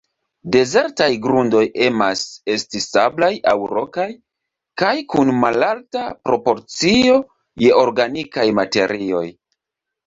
[0.53, 2.23] Dezertaj grundoj emas
[2.55, 4.09] esti sablaj aŭ rokaj,
[4.83, 7.23] kaj kun malalta proporcio
[7.67, 9.25] je organikaj materioj.